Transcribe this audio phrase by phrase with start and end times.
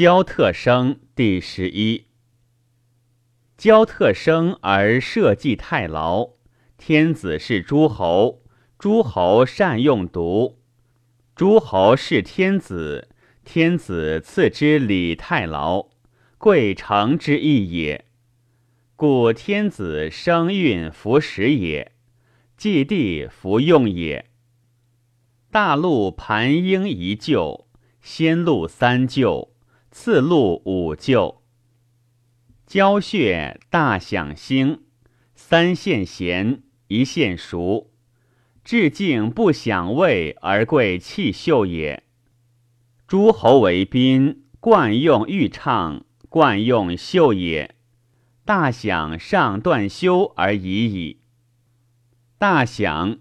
[0.00, 2.06] 交特生第十一。
[3.58, 6.36] 交特生而社稷太牢，
[6.78, 8.42] 天子是诸侯，
[8.78, 10.58] 诸侯善用毒。
[11.36, 13.10] 诸侯是天子，
[13.44, 15.90] 天子赐之礼太牢，
[16.38, 18.06] 贵成之意也。
[18.96, 21.92] 故天子生运服食也，
[22.56, 24.30] 祭地服用也。
[25.50, 27.66] 大陆盘应一旧，
[28.00, 29.50] 先禄三旧。
[29.90, 31.42] 次路五旧，
[32.64, 34.82] 交穴大响兴，
[35.34, 37.90] 三线弦，一线熟。
[38.62, 42.04] 至敬不响味而贵气秀也。
[43.08, 47.74] 诸侯为宾，惯用欲唱，惯用秀也。
[48.44, 51.20] 大响上断休而已矣。
[52.38, 53.18] 大响，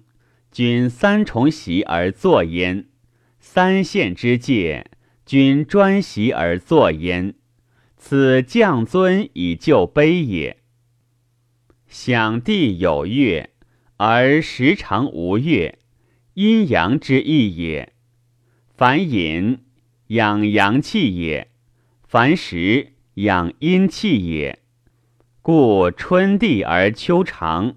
[0.51, 2.87] 君三重席而坐焉，
[3.39, 4.91] 三线之戒。
[5.29, 7.35] 君专席而坐焉，
[7.95, 10.57] 此降尊以就卑也。
[11.87, 13.51] 享地有月，
[13.97, 15.77] 而时常无月，
[16.33, 17.93] 阴阳之意也。
[18.75, 19.59] 凡饮，
[20.07, 21.49] 养阳气也；
[22.07, 24.57] 凡食，养阴气也。
[25.43, 27.75] 故春地而秋长，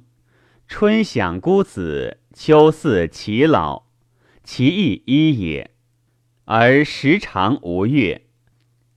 [0.66, 3.82] 春享孤子，秋祀其老，
[4.42, 5.71] 其意一也。
[6.54, 8.26] 而时常无月，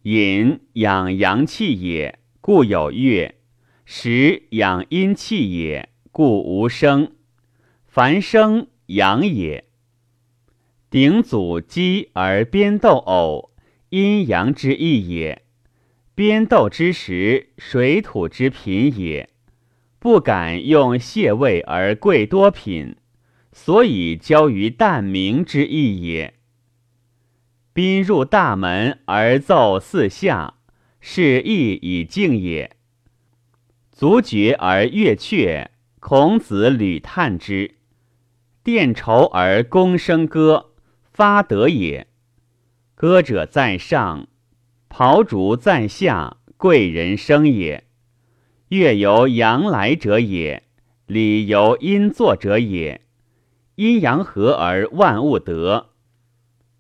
[0.02, 3.36] 饮养阳气也，故有月；
[3.86, 7.14] 食养阴气也，故无生。
[7.86, 9.64] 凡生阳也。
[10.90, 13.52] 鼎祖鸡而边斗偶，
[13.88, 15.44] 阴阳之意也。
[16.14, 19.30] 边斗之时，水土之品也，
[19.98, 22.98] 不敢用蟹味而贵多品，
[23.54, 26.35] 所以交于淡明之意也。
[27.76, 30.54] 宾入大门而奏四下，
[31.02, 32.72] 是义以敬也。
[33.92, 35.68] 足绝而乐阙，
[36.00, 37.76] 孔子屡叹之。
[38.64, 40.72] 殿筹而宫声歌，
[41.04, 42.08] 发德也。
[42.96, 44.30] 歌者在上，
[44.88, 47.84] 庖烛在下，贵人生也。
[48.70, 50.64] 乐由阳来者也，
[51.08, 53.02] 礼由阴作者也。
[53.76, 55.90] 阴阳和而万物得。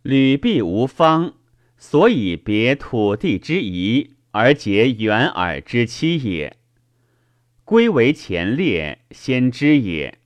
[0.05, 1.33] 履必无方，
[1.79, 6.57] 所以别土地之宜，而结远耳之期也。
[7.63, 10.19] 归为前列，先知也；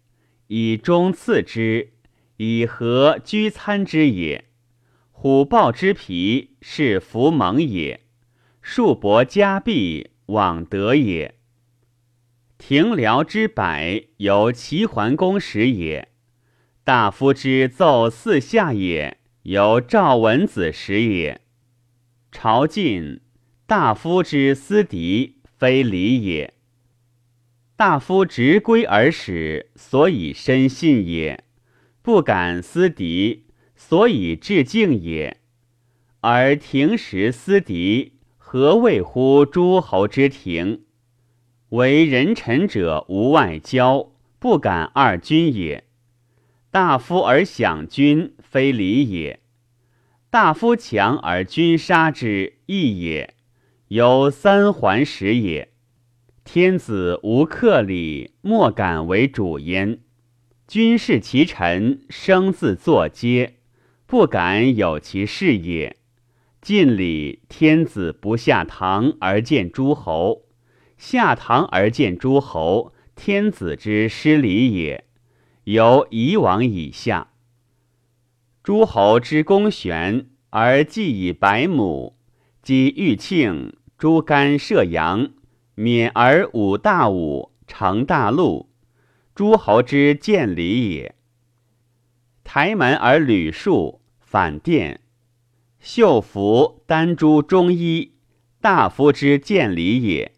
[0.48, 1.94] 以中次之，
[2.36, 4.44] 以和居参之也。
[5.14, 8.02] 虎豹之皮，是弗蒙也；
[8.62, 11.36] 树伯家璧，往德也。
[12.58, 16.10] 庭僚之百，由齐桓公时也；
[16.84, 19.19] 大夫之奏四下也。
[19.44, 21.40] 由赵文子时也，
[22.30, 23.22] 朝晋
[23.66, 26.56] 大夫之私敌，非礼也。
[27.78, 31.46] 大夫执归而始，所以深信也；
[32.02, 33.46] 不敢私敌，
[33.78, 35.38] 所以致敬也。
[36.20, 40.82] 而庭时私敌，何谓乎诸侯之庭？
[41.70, 45.86] 为人臣者无外交，不敢二君也。
[46.70, 48.36] 大夫而享君。
[48.50, 49.42] 非礼也。
[50.32, 53.36] 大夫强而君杀之，义也。
[53.90, 55.70] 有三桓始也。
[56.44, 60.00] 天子无克礼，莫敢为主焉。
[60.68, 63.58] 君视其臣，生自作阶，
[64.08, 65.98] 不敢有其事也。
[66.60, 70.46] 晋礼，天子不下堂而见诸侯，
[70.98, 75.06] 下堂而见诸侯，天子之失礼也。
[75.66, 77.30] 由以往以下。
[78.62, 82.14] 诸侯之公玄，而祭以百亩；
[82.62, 85.32] 及玉庆，诸干射阳，
[85.76, 88.70] 免而武大武，成大禄。
[89.34, 91.16] 诸侯之见礼也。
[92.44, 95.00] 台门而吕树，反殿；
[95.80, 98.16] 秀服丹朱中衣，
[98.60, 100.34] 大夫之见礼也。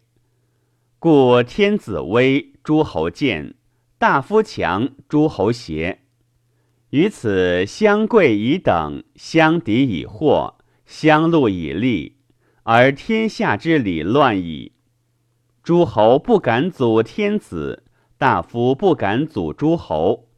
[1.00, 3.54] 故天子威，诸侯见；
[3.98, 6.01] 大夫强，诸侯胁。
[6.92, 12.18] 于此相贵以等，相敌以惑，相戮以利，
[12.64, 14.72] 而天下之礼乱矣。
[15.62, 17.84] 诸侯不敢阻天子，
[18.18, 20.28] 大夫不敢阻诸侯，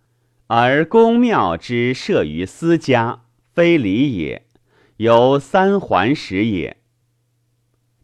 [0.46, 4.46] 而公庙之设于私家，非礼也，
[4.98, 6.76] 由三桓始也。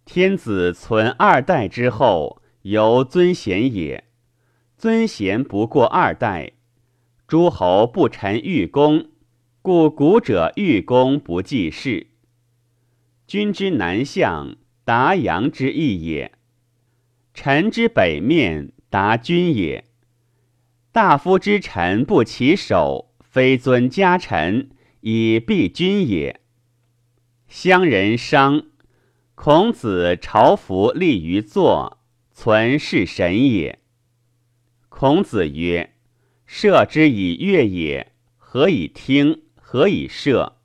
[0.04, 4.08] 天子存二代之后，由尊贤也，
[4.76, 6.54] 尊贤不过二代。
[7.30, 9.06] 诸侯不臣御公，
[9.62, 12.08] 故古者御公不济事。
[13.24, 16.32] 君之南向，达阳之意也；
[17.32, 19.84] 臣之北面，达君也。
[20.90, 24.70] 大夫之臣不起手，非尊家臣
[25.02, 26.40] 以避君也。
[27.46, 28.64] 乡人商，
[29.36, 32.00] 孔子朝服立于坐，
[32.32, 33.78] 存是神也。
[34.88, 35.94] 孔子曰
[36.52, 39.42] ：“射之以乐也，何以听？
[39.54, 40.56] 何以射？”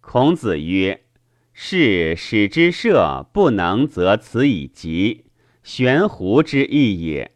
[0.00, 1.04] 孔子曰
[1.52, 5.26] ：“是使之射不能，则此以极，
[5.62, 7.32] 悬壶之意也。”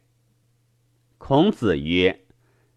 [1.19, 2.25] 孔子曰：“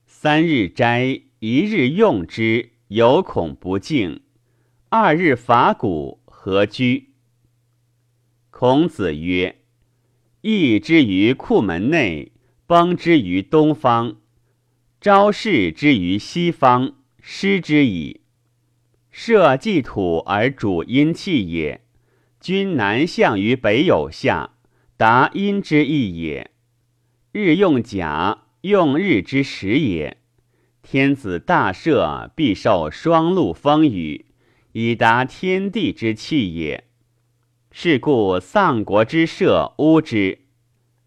[0.05, 4.21] 三日斋，一日用之，犹恐不敬；
[4.91, 7.15] 二日伐谷，何居？”
[8.51, 9.63] 孔子曰
[10.43, 12.33] ：“义之于库门内，
[12.67, 14.19] 崩之于东方，
[15.03, 18.21] 昭示之于西方，失之矣。
[19.11, 21.81] 社稷土而主阴气也。
[22.41, 24.55] 君南向于北有下，
[24.97, 26.53] 达阴之意也。
[27.33, 30.19] 日用甲。”用日之时也，
[30.83, 34.27] 天子大赦，必受霜露风雨，
[34.71, 36.85] 以达天地之气也。
[37.73, 40.43] 是故丧国之社污之，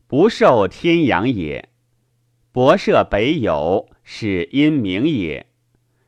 [0.06, 1.69] 不受天阳也。
[2.56, 5.48] 博涉北有，是阴明也。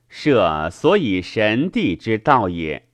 [0.07, 2.88] 社所以神地之道也。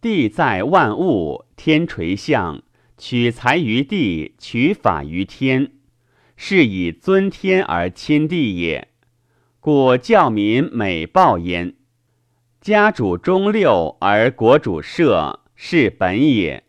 [0.00, 2.62] 地在万物，天垂象，
[2.96, 5.72] 取材于地，取法于天。
[6.36, 8.86] 是以尊天而亲地也，
[9.58, 11.74] 故教民美报焉。
[12.60, 16.62] 家主中六而国主社，是本也。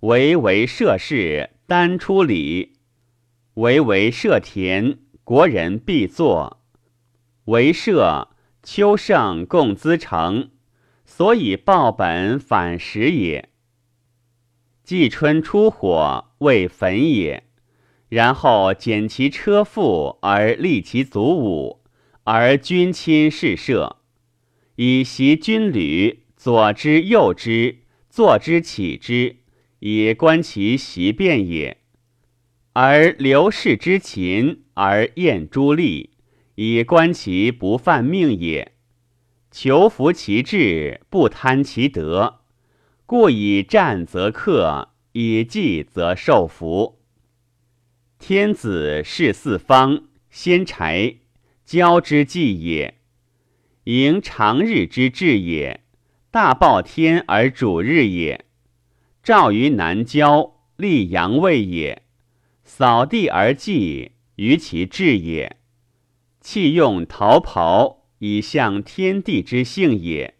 [0.00, 2.69] 唯为社事，单出礼；
[3.60, 6.62] 唯为社田，国人必作。
[7.44, 8.28] 为社，
[8.62, 10.48] 秋盛共资成，
[11.04, 13.50] 所以报本反时也。
[14.82, 17.44] 季春出火，为焚也。
[18.08, 21.82] 然后减其车负而立其祖武，
[22.24, 23.98] 而君亲事射，
[24.76, 29.36] 以习军旅，左之右之，坐之起之，
[29.80, 31.76] 以观其习变也；
[32.72, 36.10] 而刘氏之秦，而厌诸利，
[36.54, 38.72] 以观其不犯命也。
[39.50, 42.42] 求服其志，不贪其德，
[43.06, 47.00] 故以战则克，以计则受福。
[48.20, 51.16] 天子视四方，先柴，
[51.64, 52.94] 交之计也；
[53.84, 55.82] 迎长日之志也，
[56.30, 58.44] 大暴天而主日也。
[59.24, 62.02] 照于南郊，立阳位也；
[62.72, 65.56] 扫地而祭，于其志也。
[66.40, 70.36] 弃用桃袍，以象天地之性也。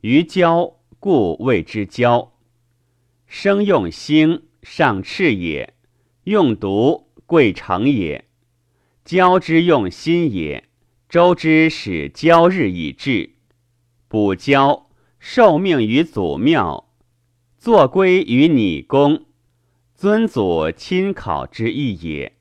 [0.00, 2.32] 于郊，故谓之郊。
[3.28, 5.74] 生用星，上赤也。
[6.24, 8.24] 用毒贵成也，
[9.04, 10.64] 交之用心也。
[11.08, 13.36] 周之使交日以至，
[14.08, 16.92] 补交受命于祖庙，
[17.56, 19.26] 坐归于你宫，
[20.02, 22.32] 尊祖亲考之意也。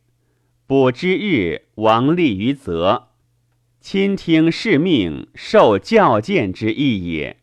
[0.65, 3.09] 卜之日，王立于泽，
[3.79, 7.37] 亲听事命，受教见之意也。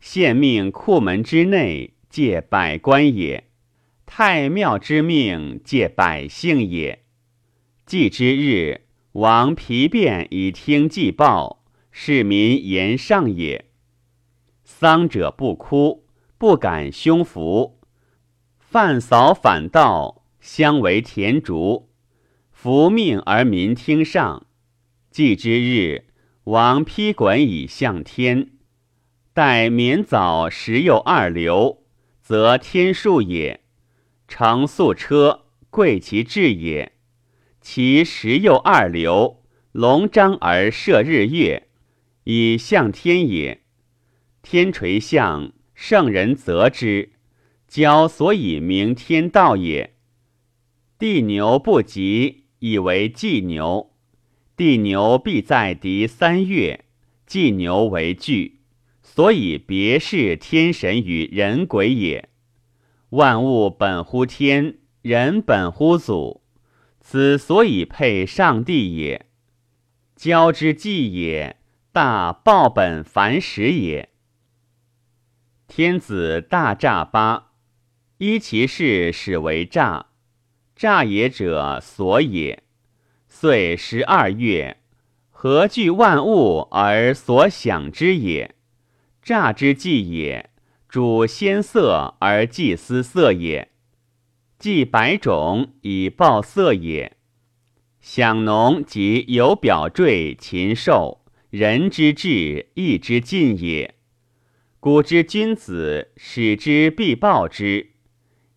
[0.00, 3.44] 献命库门之内，借百官也。
[4.06, 7.02] 太庙之命，借百姓也。
[7.84, 13.66] 祭之日，王疲变以听祭报，市民言上也。
[14.64, 16.06] 丧者不哭，
[16.38, 17.81] 不敢凶服。
[18.72, 21.90] 饭扫反道，相为田竹。
[22.50, 24.46] 服命而民听上。
[25.10, 26.06] 祭之日，
[26.44, 28.52] 王披滚以向天。
[29.34, 31.84] 待免早时又二流，
[32.22, 33.60] 则天数也。
[34.26, 36.92] 乘素车，贵其志也。
[37.60, 41.68] 其时又二流，龙章而射日月，
[42.24, 43.60] 以向天也。
[44.40, 47.12] 天垂象，圣人则之，
[47.72, 49.94] 交所以明天道也。
[50.98, 53.94] 地牛不及，以为祭牛。
[54.54, 56.84] 地牛必在敌三月，
[57.24, 58.60] 祭牛为惧，
[59.02, 62.28] 所以别是天神与人鬼也。
[63.08, 66.42] 万物本乎天，人本乎祖，
[67.00, 69.30] 此所以配上帝也。
[70.14, 71.56] 交之计也，
[71.90, 74.10] 大报本繁始也。
[75.66, 77.51] 天子大诈八，
[78.22, 80.06] 依其事始为诈。
[80.76, 82.62] 诈也者，所也。
[83.26, 84.76] 岁十二月，
[85.28, 88.54] 何惧万物而所享之也？
[89.20, 90.50] 诈之计也。
[90.88, 93.72] 主先色而祭司色也，
[94.56, 97.16] 祭百种以报色也。
[98.00, 103.96] 享农即有表缀禽兽，人之至，义之尽也。
[104.78, 107.88] 古之君子，使之必报之。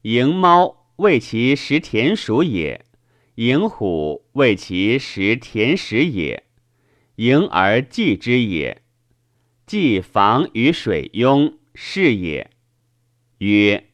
[0.05, 2.85] 迎猫为其食田鼠也，
[3.37, 6.43] 迎虎为其食田食也，
[7.15, 8.83] 迎而祭之也。
[9.65, 11.55] 祭防于水庸。
[11.73, 12.51] 是也。
[13.39, 13.89] 曰：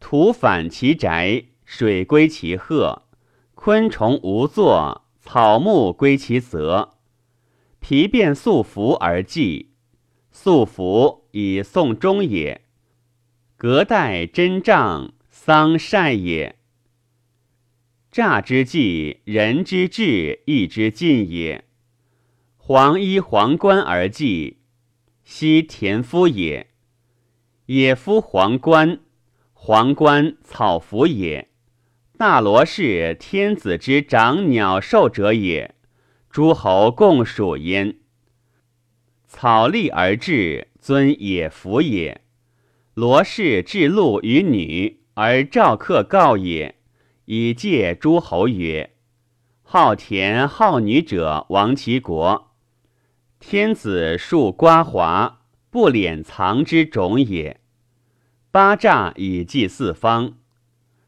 [0.00, 3.04] 土反其宅，水归其壑，
[3.54, 6.96] 昆虫无作，草木归其泽。
[7.78, 9.70] 皮变素服而祭，
[10.32, 12.62] 素服以送终也。
[13.56, 15.14] 隔代真杖，
[15.46, 16.56] 桑晒也。
[18.10, 21.66] 诈之计，人之至，义之尽也。
[22.56, 24.60] 黄衣黄冠而祭，
[25.22, 26.68] 悉田夫也。
[27.66, 29.00] 野夫皇冠，
[29.52, 31.50] 皇冠草服也。
[32.16, 35.74] 大罗是天子之长鸟兽者也，
[36.30, 37.98] 诸侯共属焉。
[39.26, 42.22] 草立而至，尊野服也。
[42.94, 46.76] 罗氏至禄于女，而赵客告也，
[47.24, 48.94] 以戒诸侯曰：
[49.62, 52.52] 好田好女者，亡其国。
[53.40, 55.40] 天子树瓜华。
[55.74, 57.60] 不敛藏之种也。
[58.52, 60.34] 八诈以济四方，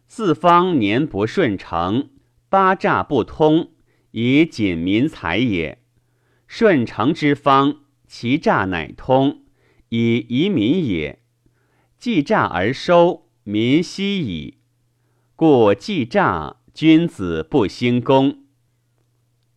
[0.08, 2.10] 四方年不顺承，
[2.48, 3.70] 八诈不通，
[4.10, 5.80] 以谨民财也。
[6.48, 7.76] 顺承之方，
[8.08, 9.44] 其诈乃通，
[9.90, 11.20] 以移民也。
[11.96, 14.58] 计诈而收，民息矣。
[15.36, 18.40] 故计诈，君子不兴功。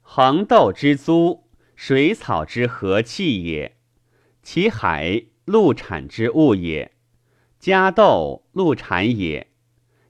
[0.01, 3.77] 横斗之租，水草之和气也。
[4.43, 6.91] 其海陆产之物也，
[7.59, 9.47] 家斗陆产也；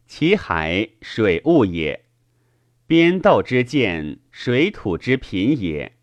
[0.06, 2.04] 其海水物也，
[2.86, 5.96] 边斗之见，水土之品也。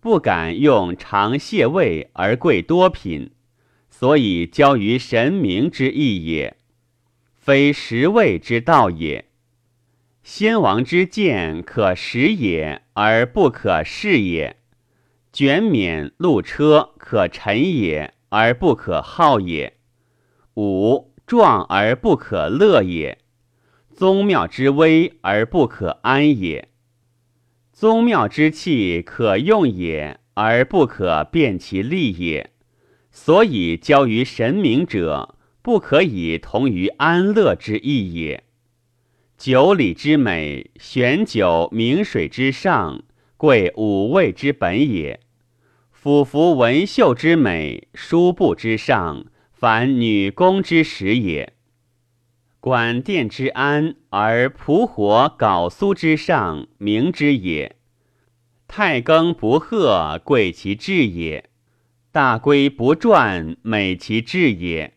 [0.00, 3.30] 不敢用长谢位而贵多品，
[3.88, 6.58] 所以交于神明之意也，
[7.42, 9.24] 非实位之道也。
[10.22, 14.58] 先王之见可食也，而不可视也。
[15.32, 19.72] 卷冕鹿车可陈也，而不可好也；
[20.54, 23.18] 五壮而不可乐也；
[23.92, 26.68] 宗庙之威而不可安也；
[27.72, 32.50] 宗庙之器可用也，而不可变其利也。
[33.10, 35.31] 所以交于神明者，
[35.62, 38.44] 不可以同于安乐之意也。
[39.38, 43.04] 酒里之美，选酒明水之上。
[43.36, 45.18] 贵五味之本也，
[45.90, 51.52] 俯服文秀之美，书布之上，凡女工之始也。
[52.60, 57.74] 管殿之安，而仆火缟酥之上，明之也。
[58.68, 61.46] 太庚不贺，贵其志也；
[62.12, 64.94] 大圭不传，美其志也。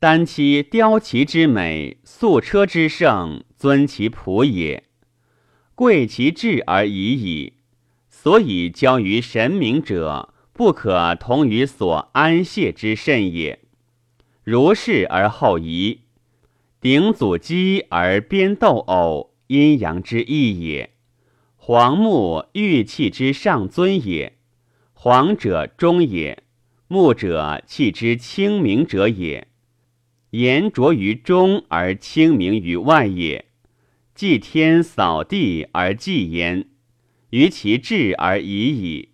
[0.00, 4.84] 丹漆雕其之美，素车之盛，尊其仆也。
[5.74, 7.54] 贵其志而已矣，
[8.08, 13.58] 所以交于神明者，不可同于所安谢之甚也。
[14.44, 16.02] 如是而后移，
[16.80, 20.90] 鼎祖鸡而编斗偶，阴阳之意也。
[21.56, 24.38] 黄木玉器之上尊也，
[24.92, 26.44] 黄者中也，
[26.86, 29.48] 木者气之清明者也。
[30.30, 33.46] 言着于中而清明于外也。
[34.14, 36.68] 祭天扫地而祭焉，
[37.30, 39.10] 于其志而已矣。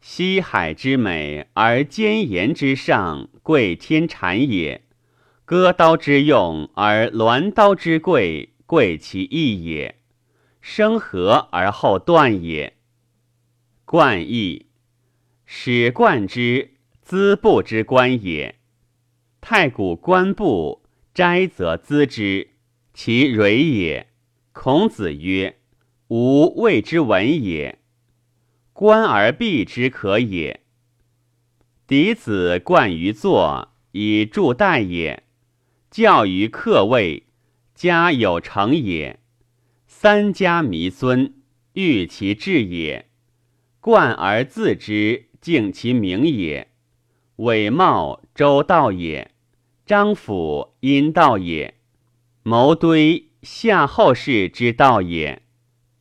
[0.00, 4.80] 西海之美而坚岩之上，贵天产也；
[5.44, 9.96] 割刀之用而鸾刀之贵，贵其义也。
[10.60, 12.74] 生和而后断也。
[13.84, 14.66] 冠义，
[15.44, 18.56] 始冠之资布之官也。
[19.48, 20.82] 太古官布，
[21.14, 22.48] 斋则资之，
[22.92, 24.08] 其蕊也。
[24.50, 25.60] 孔子曰
[26.10, 27.78] ：“吾谓之文也，
[28.72, 30.62] 观而避之可也。
[31.86, 35.22] 嫡子冠于坐，以助代也；
[35.92, 37.22] 教于客位，
[37.72, 39.20] 家有成也。
[39.86, 41.32] 三家弥尊，
[41.74, 43.08] 欲其志也。
[43.78, 46.72] 冠而自之，敬其名也。
[47.36, 49.30] 伪貌周道也，
[49.86, 51.76] 张府阴道也，
[52.42, 55.42] 谋堆。”夏后氏之道也，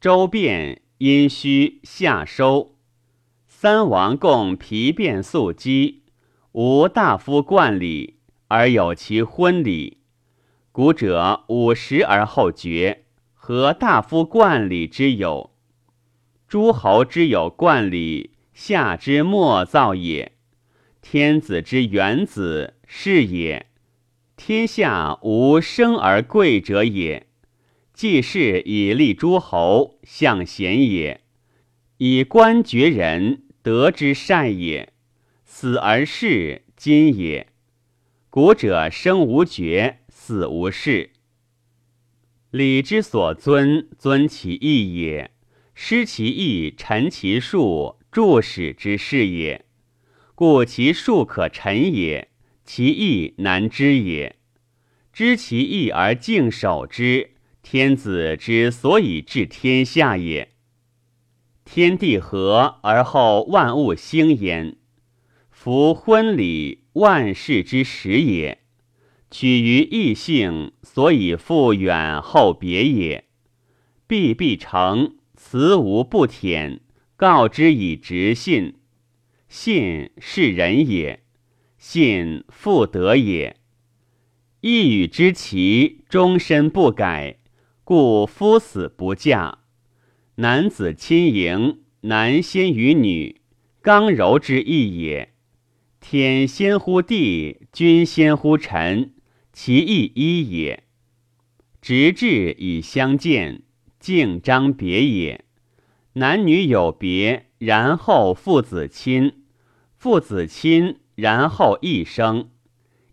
[0.01, 2.74] 周变阴虚夏收，
[3.48, 6.01] 三王共皮变素肌，
[6.54, 10.00] 无大夫冠礼，而有其婚礼。
[10.72, 13.04] 古者五十而后绝，
[13.36, 15.51] 何大夫冠礼之有？
[16.48, 20.32] 诸侯之有冠礼，夏之末造也；
[21.00, 23.68] 天子之元子是也。
[24.36, 27.27] 天下无生而贵者也。
[27.94, 31.20] 既是以立诸侯，相贤也；
[31.98, 34.94] 以官爵人，德之善也。
[35.44, 37.48] 死而事，今也。
[38.30, 40.00] 古者生无爵。
[40.10, 41.12] 死无事，
[42.50, 45.30] 礼之所尊，尊其义也；
[45.75, 49.65] 失其义，陈其术，助使之事也。
[50.34, 52.30] 故其术可陈也，
[52.65, 54.36] 其义难知也。
[55.13, 60.51] 知其义而敬守之，天子之所以治天下也。
[61.63, 64.75] 天地和而后万物兴焉，
[65.50, 68.60] 夫婚礼，万事之始也。
[69.31, 73.25] 取于异性，所以复远后别也。
[74.07, 76.81] 必必成，辞无不舔。
[77.17, 78.75] 告之以直信，
[79.48, 81.24] 信是人也，
[81.88, 83.58] 信复德也。
[84.62, 87.38] 一语之其终身不改，
[87.84, 89.60] 故夫死不嫁。
[90.38, 93.39] 男子亲迎，男先于女，
[93.84, 95.36] 刚柔之意也。
[96.00, 99.13] 天先乎地，君先乎臣。
[99.54, 100.86] 其义一也，
[101.82, 103.62] 直至以相见，
[104.00, 105.46] 敬章别也。
[106.13, 109.44] 男女有别，然后父子亲，
[109.96, 112.50] 父子亲，然后一生，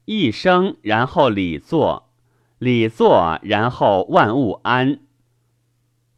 [0.04, 2.10] 一生，然后礼作，
[2.58, 5.00] 礼作，然后万物安。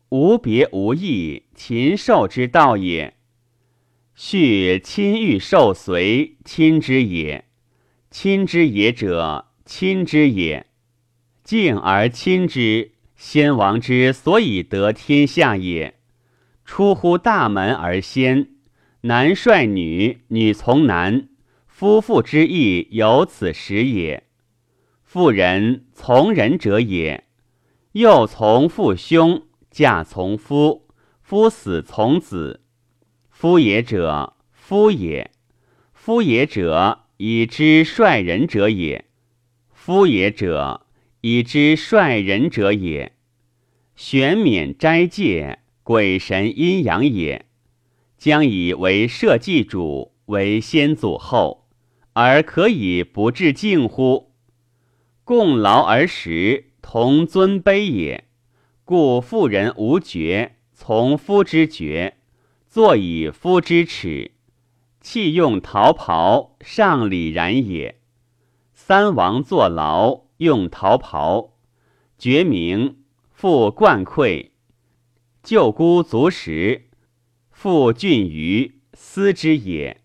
[0.08, 3.14] 无别无异，禽兽之道也。
[4.14, 7.44] 续亲欲受随，亲之也。
[8.10, 9.46] 亲之也者。
[9.66, 10.66] 亲之也，
[11.42, 15.94] 敬而亲之，先王之所以得天下也。
[16.66, 18.48] 出乎大门而先，
[19.00, 21.28] 男率女，女从男，
[21.84, 24.22] 夫妇之义有此时也。
[25.02, 27.24] 妇人从人者也，
[27.92, 30.88] 幼从父兄，嫁从夫，
[31.20, 32.62] 夫死从子。
[33.28, 35.30] 夫也者，夫也，
[35.92, 39.04] 夫也者，以知率人者也。
[39.70, 40.86] 夫也者，
[41.20, 43.12] 以知率人者也；
[43.94, 47.44] 玄冕斋戒，鬼神阴阳也。
[48.16, 51.63] 将以为社稷主，为先祖后，
[52.14, 54.32] 而可以不致敬乎？
[55.24, 58.28] 共劳而食，同尊卑也。
[58.84, 62.14] 故妇人无爵，从夫之爵；
[62.68, 64.30] 坐以夫之耻，
[65.00, 68.00] 弃用桃袍，上礼然也。
[68.74, 71.54] 三王坐牢，用桃袍，
[72.16, 72.98] 绝名，
[73.32, 74.50] 复冠馈。
[75.42, 76.90] 舅姑足食，
[77.50, 80.03] 复俊于思之也。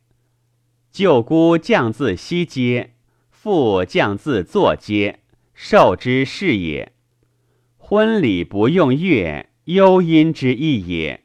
[0.99, 2.91] 舅姑降自西阶，
[3.29, 5.21] 父降自坐阶，
[5.53, 6.91] 受之是也。
[7.77, 11.23] 婚礼不用乐，幽阴之意也。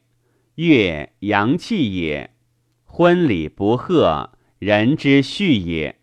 [0.54, 2.36] 乐阳气也。
[2.84, 5.98] 婚礼不贺，人之序也。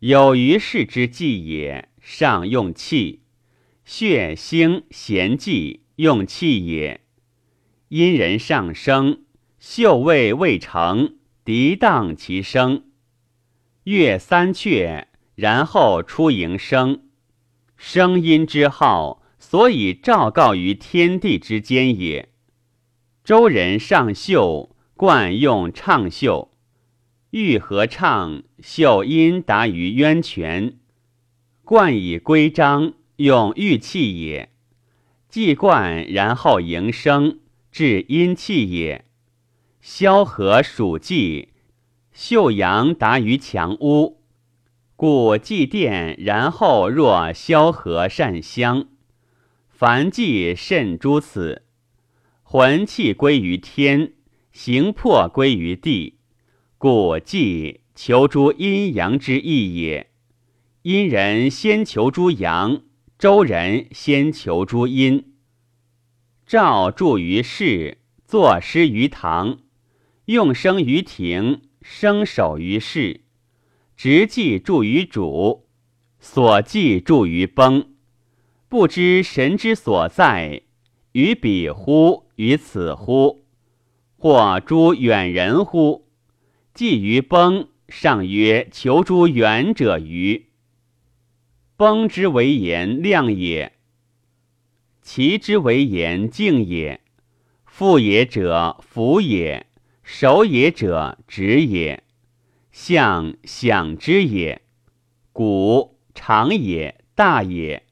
[0.00, 3.22] 有余事之计也，上用气，
[3.86, 7.00] 血腥咸忌用气也。
[7.88, 9.22] 阴人上升，
[9.58, 11.14] 秀位未成，
[11.44, 12.84] 涤荡其声。
[13.84, 17.02] 乐三阙，然后出营声。
[17.76, 22.28] 声音之号，所以昭告于天地之间也。
[23.24, 26.52] 周人上秀，惯用唱秀。
[27.30, 30.78] 欲合唱，秀音达于渊泉。
[31.64, 34.50] 冠以规章，用玉器也。
[35.28, 37.40] 既冠，然后迎声，
[37.72, 39.06] 至阴气也。
[39.84, 41.48] 萧何属稷，
[42.12, 44.22] 秀阳达于墙屋，
[44.94, 48.86] 故祭奠，然后若萧何善香。
[49.68, 51.62] 凡祭甚诸此，
[52.44, 54.12] 魂气归于天，
[54.52, 56.20] 形魄归于地。
[56.78, 60.12] 故祭求诸阴阳之意也。
[60.82, 62.82] 阴人先求诸阳，
[63.18, 65.34] 周人先求诸阴。
[66.46, 69.58] 赵著于室，作诗于堂，
[70.26, 73.22] 用生于庭，生守于室。
[73.96, 75.66] 直祭著于主，
[76.20, 77.94] 所祭著于崩。
[78.68, 80.62] 不知神之所在，
[81.12, 82.28] 于彼乎？
[82.36, 83.44] 于此乎？
[84.16, 86.08] 或诸远人乎？
[86.72, 90.46] 祭于崩，上曰：“求诸远者于。”
[91.76, 93.72] 崩之为言亮也，
[95.02, 97.00] 其之为言静也。
[97.66, 99.66] 复也者福也，
[100.02, 102.02] 守也者直也。
[102.70, 104.62] 象想之也，
[105.32, 107.84] 古长也，大也。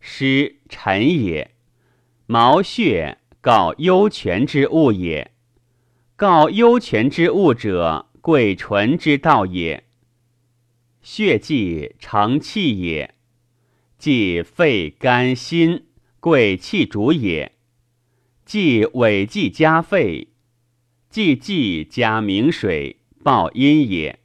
[0.00, 1.50] 师臣也，
[2.26, 5.32] 毛血告幽泉之物也。
[6.16, 9.84] 告幽泉之物者，贵纯之道也。
[11.02, 13.14] 血气成气也。
[13.98, 15.86] 即肺肝心，
[16.20, 17.50] 贵气主也；
[18.44, 20.27] 即尾气加肺，
[21.10, 24.18] 即气加明水，报阴也。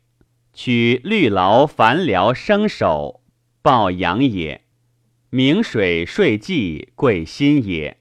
[0.54, 3.22] 取绿劳烦疗生手，
[3.62, 4.62] 报阳也。
[5.30, 7.98] 明水睡气，贵心也。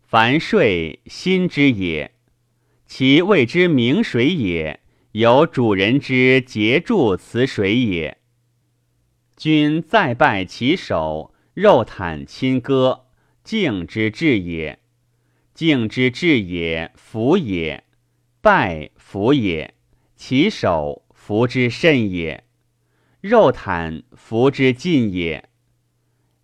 [0.00, 2.12] 凡睡心之也，
[2.86, 4.80] 其谓之明水也，
[5.12, 8.18] 有主人之节注此水也。
[9.36, 13.06] 君再拜其手，肉袒亲歌，
[13.44, 14.78] 敬之至也。
[15.54, 17.84] 敬之至也，福也；
[18.40, 19.74] 拜服也。
[20.16, 22.44] 其手服之甚也。
[23.20, 25.48] 肉袒服之尽也。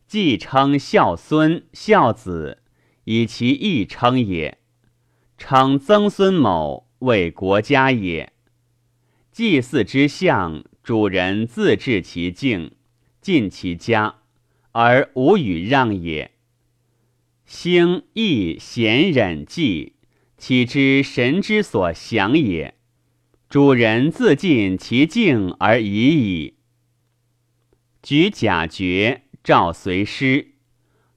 [0.06, 2.62] 既称孝孙、孝子，
[3.04, 4.58] 以其义称也。
[5.36, 8.32] 称曾孙某为国家也。
[9.32, 12.72] 祭祀之相，主人自治其敬。
[13.20, 14.20] 尽其家
[14.70, 16.30] 而无与让也。
[17.44, 19.95] 兴义贤忍济，
[20.38, 22.74] 岂知神之所降也？
[23.48, 26.58] 主人自尽其敬而已矣。
[28.02, 30.54] 举假绝，诏随师。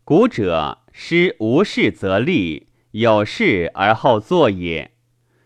[0.04, 4.92] 古者师无事则立，有事而后作也。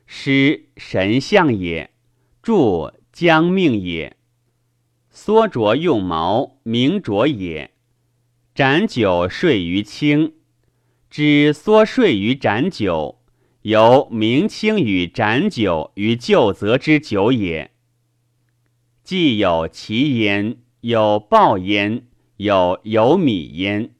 [0.05, 1.91] 师神相也，
[2.41, 4.17] 助将命也。
[5.09, 7.71] 缩着用毛，明着也。
[8.53, 10.35] 斩酒睡于清，
[11.09, 13.22] 知缩睡于斩酒，
[13.63, 17.71] 由明清与斩酒于旧则之酒也。
[19.03, 22.05] 既有其焉，有鲍焉，
[22.37, 23.91] 有有米焉。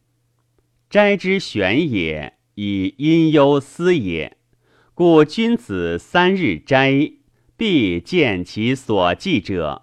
[0.89, 4.37] 斋之玄也，以阴忧思也。
[4.93, 7.13] 故君子三日斋，
[7.55, 9.82] 必见其所记者。